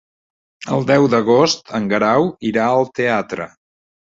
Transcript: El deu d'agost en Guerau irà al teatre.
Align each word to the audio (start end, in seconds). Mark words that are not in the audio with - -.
El 0.77 0.87
deu 0.91 1.05
d'agost 1.15 1.71
en 1.81 1.85
Guerau 1.93 2.27
irà 2.53 2.67
al 2.71 2.91
teatre. 3.01 3.51